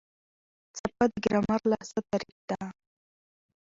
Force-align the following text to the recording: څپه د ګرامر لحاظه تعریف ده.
څپه 0.75 1.03
د 1.11 1.13
ګرامر 1.23 1.61
لحاظه 1.71 1.99
تعریف 2.09 2.39
ده. 2.49 2.59